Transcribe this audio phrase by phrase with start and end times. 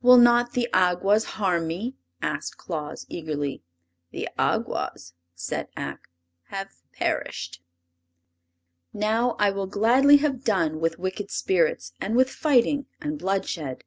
[0.00, 3.62] "Will not the Awgwas harm me?" asked Claus, eagerly.
[4.10, 6.08] "The Awgwas," said Ak,
[6.44, 7.60] "have perished!"
[8.94, 13.84] Now I will gladly have done with wicked spirits and with fighting and bloodshed.